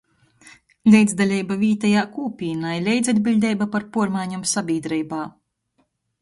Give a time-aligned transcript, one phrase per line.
[0.93, 5.23] Leidzdaleiba vītejā kūpīnā i leidzatbiļdeiba par puormaiņom sabīdreibā.